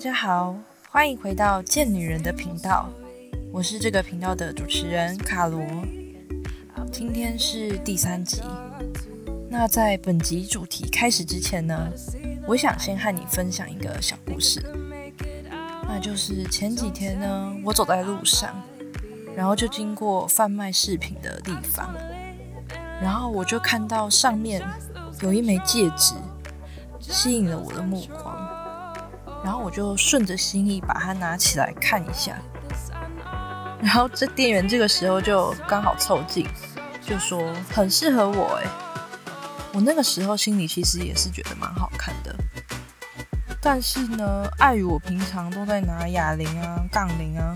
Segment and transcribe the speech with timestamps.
[0.00, 0.56] 大家好，
[0.88, 2.88] 欢迎回到贱女人的频道，
[3.52, 5.62] 我是这个频道的主持人卡罗。
[6.90, 8.40] 今天是第三集。
[9.50, 11.92] 那在本集主题开始之前呢，
[12.46, 14.62] 我想先和你分享一个小故事。
[15.82, 18.58] 那就是前几天呢，我走在路上，
[19.36, 21.94] 然后就经过贩卖饰品的地方，
[23.02, 24.66] 然后我就看到上面
[25.20, 26.14] 有一枚戒指，
[27.00, 28.29] 吸引了我的目光。
[29.42, 32.36] 然后我就顺着心意把它拿起来看一下，
[33.80, 36.46] 然后这店员这个时候就刚好凑近，
[37.00, 38.70] 就说很适合我哎。
[39.72, 42.34] 我那个时候心里其实也是觉得蛮好看的，
[43.62, 47.54] 但是呢，碍于我平常都在拿哑铃啊、杠铃啊，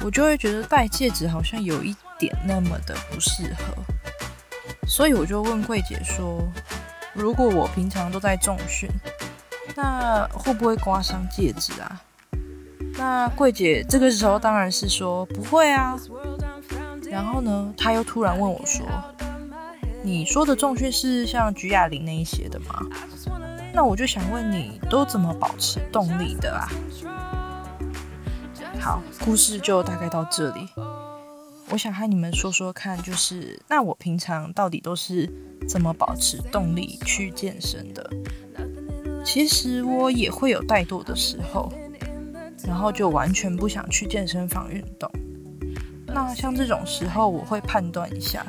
[0.00, 6.42] 我就会觉得戴戒指好像有一点那么的不适合，所以我就问柜姐说，
[7.12, 8.88] 如果我平常都在重训。
[9.76, 12.02] 那会不会刮伤戒指啊？
[12.98, 15.96] 那柜姐这个时候当然是说不会啊。
[17.10, 18.86] 然后呢，她又突然问我说
[20.02, 22.74] ：“你说的重训是像举哑铃那一些的吗？”
[23.72, 26.68] 那我就想问你，都怎么保持动力的啊？
[28.80, 30.68] 好，故事就大概到这里。
[31.70, 35.32] 我想和你们说说看，就是那我平常到底都是
[35.68, 38.10] 怎么保持动力去健身的？
[39.24, 41.72] 其实我也会有怠惰的时候，
[42.66, 45.10] 然后就完全不想去健身房运动。
[46.06, 48.44] 那像这种时候，我会判断一下，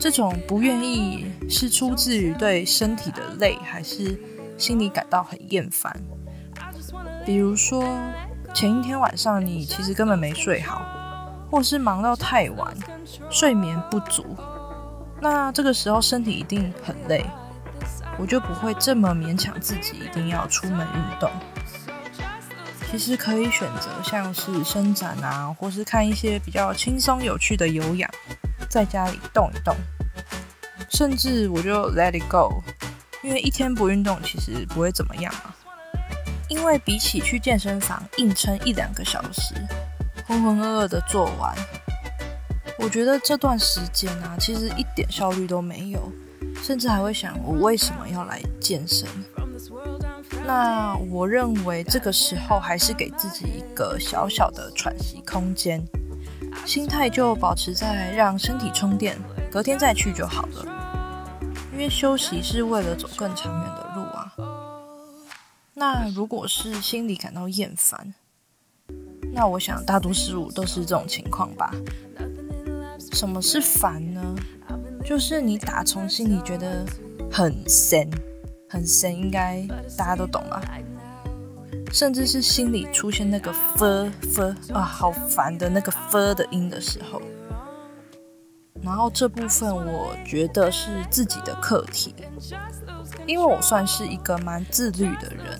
[0.00, 4.18] 这种不愿意是出自于对身体的累，还是
[4.58, 5.94] 心里感到很厌烦。
[7.24, 7.84] 比如说
[8.52, 10.82] 前一天晚上你其实根本没睡好，
[11.50, 12.74] 或是忙到太晚，
[13.30, 14.24] 睡眠不足，
[15.20, 17.24] 那这个时候身体一定很累。
[18.20, 21.30] 我就不会这么勉强自己一定要出门运动。
[22.90, 28.10] 其实可以选择像是伸展啊，或是看一些比较轻松有趣的有氧，
[28.68, 29.74] 在家里动一动。
[30.90, 32.62] 甚至我就 let it go，
[33.22, 35.56] 因为一天不运动其实不会怎么样啊。
[36.48, 39.54] 因为比起去健身房硬撑一两个小时，
[40.26, 41.56] 浑浑噩噩的做完，
[42.76, 46.12] 我觉得这段时间啊，其实一点效率都没有。
[46.62, 49.08] 甚至还会想，我为什么要来健身？
[50.46, 55.82] 那我认为这个时候还是给自己一个小小的喘息空间，
[56.64, 59.18] 心态就保持在让身体充电，
[59.50, 61.38] 隔天再去就好了。
[61.72, 64.32] 因为休息是为了走更长远的路啊。
[65.74, 68.14] 那如果是心里感到厌烦，
[69.32, 71.72] 那我想大多数都是这种情况吧。
[73.12, 74.34] 什么是烦呢？
[75.04, 76.84] 就是你打从心里觉得
[77.30, 78.08] 很神，
[78.68, 79.66] 很神，应该
[79.96, 80.62] 大家都懂吧？
[81.92, 87.20] 甚至是心里出现那个 f f 啊，好烦的那个 f 的音的时候，
[88.80, 92.14] 然后这部分我觉得是自己的课题，
[93.26, 95.58] 因为我算是一个蛮自律的人，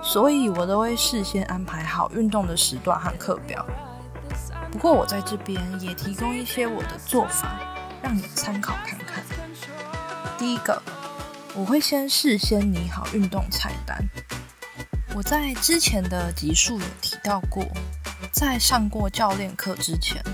[0.00, 3.66] 所以我都会事先安排好运动的时段和课表。
[4.70, 7.58] 不过我在这边也提供一些我的做法。
[8.08, 9.22] 让你参考看看。
[10.38, 10.82] 第一个，
[11.54, 14.02] 我会先事先拟好运动菜单。
[15.14, 17.62] 我在之前的集数有提到过，
[18.32, 20.24] 在上过教练课之前，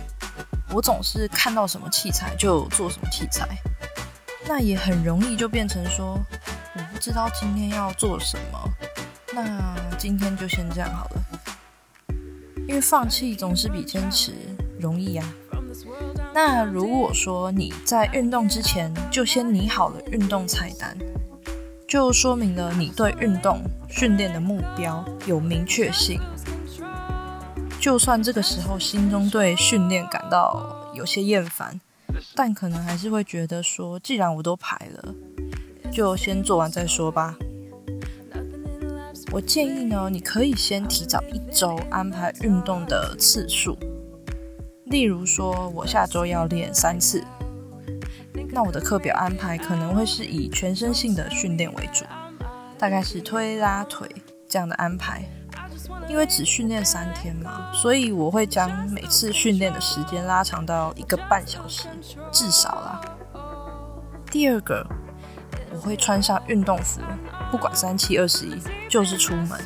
[0.71, 3.49] 我总是看到什么器材就做什么器材，
[4.47, 6.17] 那也很容易就变成说，
[6.77, 8.71] 我不知道今天要做什么，
[9.35, 11.23] 那今天就先这样好了。
[12.69, 14.33] 因为放弃总是比坚持
[14.79, 15.25] 容易呀。
[16.35, 20.99] 那如果说你在运动之前就先拟好了运动菜单，
[21.87, 26.21] 就说明了你对运动训练的目标有明确性。
[27.81, 31.81] 就算这个时候心中对训练感到有些厌烦，
[32.35, 35.15] 但可能还是会觉得说，既然我都排了，
[35.93, 37.37] 就先做完再说吧。
[39.31, 43.79] 我建议呢，你可以先提早一周安排运动的次数。
[44.87, 47.25] 例如说，我下周要练三次，
[48.51, 52.05] 那我的课表安排可能会是以全身性的训练为主，
[52.79, 54.09] 大概是推拉腿
[54.49, 55.23] 这样的安排。
[56.09, 61.89] 因为只训练三天嘛，所以我会将每次训练的时间拉长到一个半小时，
[62.31, 63.01] 至少啦。
[64.31, 64.87] 第二个，
[65.73, 67.01] 我会穿上运动服，
[67.51, 68.55] 不管三七二十一，
[68.89, 69.59] 就是出门。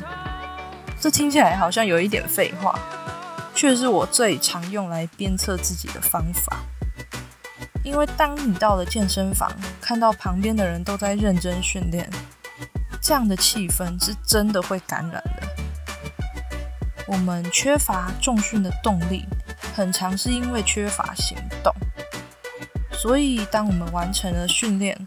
[0.99, 2.79] 这听起来好像有一点废话。
[3.59, 6.63] 却是我最常用来鞭策自己的方法，
[7.83, 9.51] 因为当你到了健身房，
[9.81, 12.09] 看到旁边的人都在认真训练，
[13.01, 15.43] 这样的气氛是真的会感染的。
[17.05, 19.25] 我们缺乏重训的动力，
[19.75, 21.75] 很常是因为缺乏行动。
[22.93, 24.97] 所以，当我们完成了训练，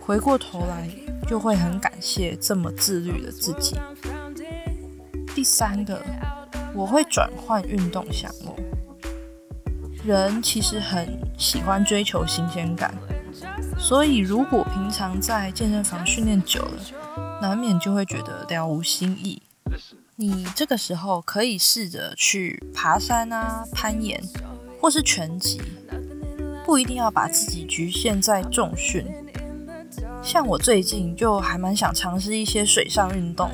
[0.00, 0.88] 回过头来
[1.28, 3.78] 就会很感谢这么自律的自己。
[5.34, 6.02] 第三个，
[6.74, 8.56] 我会转换运动项目。
[10.04, 12.94] 人其实很喜欢追求新鲜感，
[13.78, 16.80] 所以如果平常在健身房训练久了，
[17.42, 19.42] 难免就会觉得了无新意。
[20.16, 24.22] 你这个时候可以试着去爬山啊、攀岩，
[24.80, 25.60] 或是拳击，
[26.64, 29.04] 不一定要把自己局限在重训。
[30.22, 33.50] 像我最近就还蛮想尝试一些水上运动，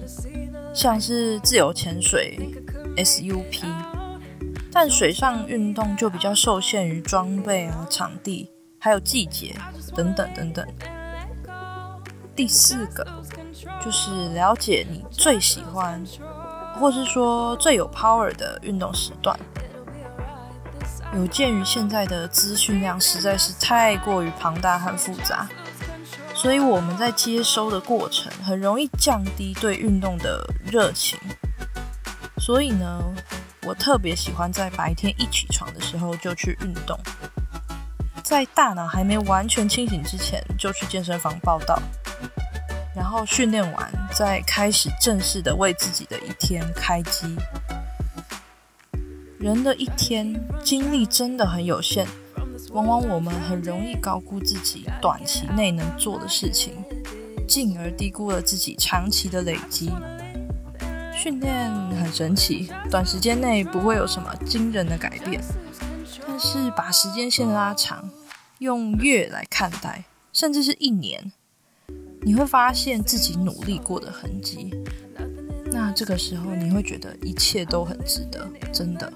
[0.74, 2.38] 像是自由潜水
[2.96, 3.64] （SUP），
[4.72, 9.54] 但水上运动就比较受限于装备啊、场地，还有季节
[9.94, 10.66] 等等等等。
[12.34, 13.06] 第四个
[13.82, 16.02] 就是了解你最喜欢。
[16.78, 19.34] 或是说最有 power 的运动时段，
[21.14, 25.49] 有鉴于现在的资讯量实在是太过于庞大和复杂，
[26.34, 31.19] 所以我们在接收的过程很容易降低对运动的热情。
[32.46, 33.02] 所以呢，
[33.66, 36.96] 我特别喜欢在白天一起床的时候就去运动，
[38.22, 41.82] 在大脑还没完全清醒之前就去健身房报道。
[42.94, 47.34] 然后训练完，再开始正式的为自己的一天开机。
[49.40, 50.32] 人的一天
[50.62, 52.06] 精力真的很有限，
[52.70, 56.75] 往往我们很容易高估自己短期内能做的事情，
[57.49, 59.90] 进而低估了自己长期的累积。
[61.16, 65.42] 训练很神奇，短时间内不会有什么惊人的改变，
[66.28, 68.10] 但是把时间线拉长，
[68.58, 71.32] 用月来看待，甚至是一年。
[72.20, 74.74] 你会发现自己努力过的痕迹，
[75.72, 79.10] 那这个时候你会觉得一切都很值得，真的。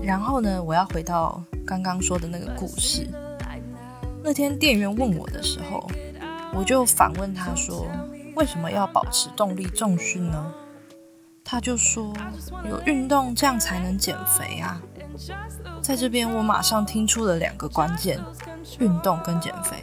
[0.00, 3.08] 然后呢，我要回到刚刚说的那个故事。
[4.22, 5.90] 那天店员问我的时候，
[6.54, 7.86] 我就反问他说
[8.36, 10.54] ：“为什么要保持动力重训呢？”
[11.54, 12.12] 他就说
[12.68, 14.82] ：“有运动，这样才能减肥啊。”
[15.80, 18.20] 在这边，我马上听出了两个关键：
[18.80, 19.76] 运动跟减肥。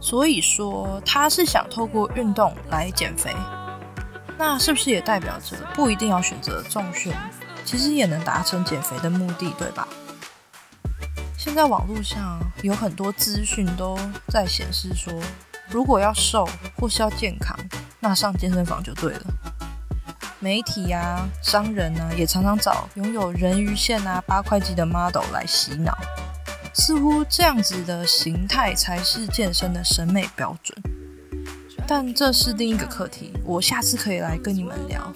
[0.00, 3.34] 所以说他是想透过运动来减肥，
[4.38, 7.12] 那是不是也代表着不一定要选择重训，
[7.64, 9.88] 其实也能达成减肥的目的，对吧？
[11.36, 13.98] 现在网络上有很多资讯都
[14.28, 15.12] 在显示说，
[15.68, 16.48] 如果要瘦
[16.78, 17.58] 或是要健康，
[17.98, 19.22] 那上健身房就对了。
[20.46, 25.92] 媒体啊、商人呢，也常常找拥有人鱼线啊、八块肌的 model 来洗脑。
[26.72, 30.78] 似乎这样子的形态才是健身的审美标准，
[31.84, 35.12] 但这是另一个课题，我下次可以来跟你们聊。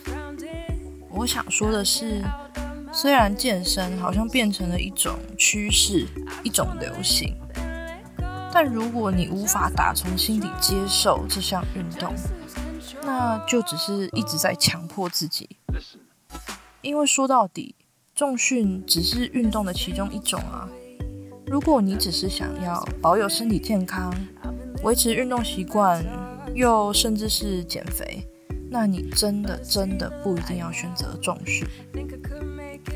[1.11, 2.25] 我想说的是，
[2.93, 6.09] 虽然健身好像变成了一种趋势、
[6.43, 7.37] 一种流行，
[8.53, 12.13] 但如果你无法打从心底接受这项运动，
[13.03, 15.57] 那就只是一直在强迫自己。
[16.83, 17.75] 因为说到底，
[18.15, 20.69] 重训只是运动的其中一种啊。
[21.47, 24.15] 如果你只是想要保有身体健康、
[24.83, 26.05] 维持运动习惯，
[26.55, 28.27] 又甚至是减肥，
[28.71, 31.67] 那你真的真的不一定要选择重训，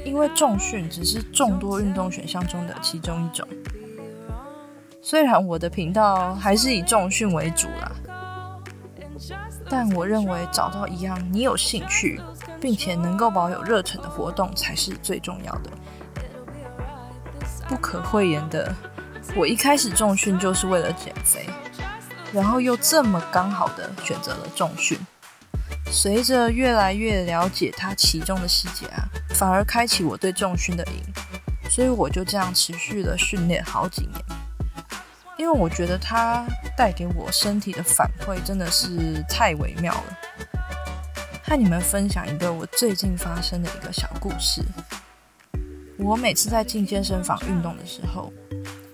[0.04, 3.46] 因为重训只是众多运动选项中的其中一种。
[5.02, 7.92] 虽然我的频道还是以重训为主啦，
[9.68, 12.20] 但我认为找到一样你有兴趣，
[12.60, 15.70] 并且能够保有热忱的活动才是最重要的。
[17.68, 18.74] 不可讳言的，
[19.34, 21.48] 我一开始重训就是为了减肥，
[22.32, 24.98] 然后又这么刚好的选择了重训。
[25.90, 34.24] 随着越来越了解它其中的细节啊，反而开启我对重训的瘾，所以我就这样持续的训练好几年。
[35.44, 36.42] 因为我觉得它
[36.74, 40.18] 带给我身体的反馈真的是太微妙了。
[41.42, 44.62] 和你们分享一个我最近发生的一个小故事。
[45.98, 48.32] 我每次在进健身房运动的时候，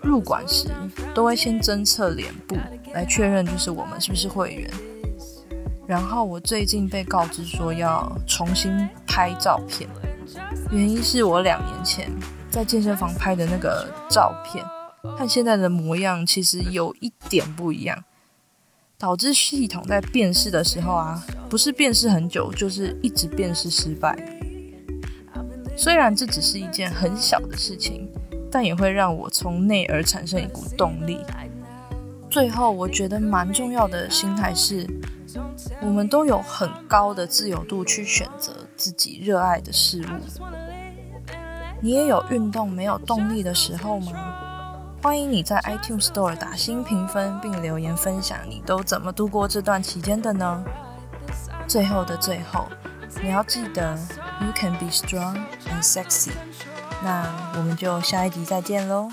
[0.03, 0.69] 入馆时
[1.15, 2.57] 都会先侦测脸部
[2.95, 4.69] 来确认，就是我们是不是会员。
[5.87, 8.73] 然后我最近被告知说要重新
[9.07, 9.89] 拍照片，
[10.73, 12.11] 原因是我两年前
[12.51, 14.65] 在健身房拍的那个照片
[15.03, 18.05] 和现在的模样其实有一点不一样，
[18.99, 24.17] 导致系统在辨识的时候啊，不是辨识很久，就是一直辨识失败。
[25.77, 28.07] 虽然这只是一件很小的事情，
[28.51, 31.19] 但也会让我从内而产生一股动力。
[32.29, 34.87] 最后，我觉得蛮重要的心态是，
[35.81, 40.07] 我们都有很高的自由度去选择自己热爱的事物。
[41.81, 44.30] 你也有运动没有动力的时候吗？
[45.03, 50.63] 欢迎你在 iTunes Store 打新评分，并留言分享你都怎么度过这段期间的呢？
[51.67, 52.69] 最后的最后，
[53.23, 53.97] 你要记得
[54.43, 55.39] ，You can be strong
[55.71, 56.33] and sexy。
[57.03, 57.25] 那
[57.57, 59.11] 我们就下一集再见喽。